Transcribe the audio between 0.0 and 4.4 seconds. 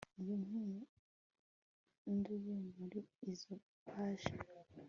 iyo mpinduye muri izo page